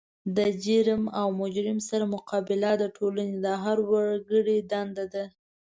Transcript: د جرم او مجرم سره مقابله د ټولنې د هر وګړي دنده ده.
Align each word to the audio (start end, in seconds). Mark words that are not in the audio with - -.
د 0.37 0.39
جرم 0.63 1.03
او 1.19 1.27
مجرم 1.41 1.79
سره 1.89 2.05
مقابله 2.15 2.71
د 2.77 2.83
ټولنې 2.97 3.37
د 3.45 3.47
هر 3.63 3.77
وګړي 3.91 4.57
دنده 4.71 5.05
ده. 5.13 5.25